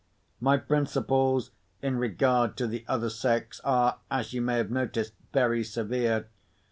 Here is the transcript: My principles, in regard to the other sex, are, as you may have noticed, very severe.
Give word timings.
My 0.39 0.57
principles, 0.57 1.51
in 1.83 1.97
regard 1.99 2.57
to 2.57 2.65
the 2.65 2.83
other 2.87 3.11
sex, 3.11 3.61
are, 3.63 3.99
as 4.09 4.33
you 4.33 4.41
may 4.41 4.57
have 4.57 4.71
noticed, 4.71 5.13
very 5.31 5.63
severe. 5.63 6.25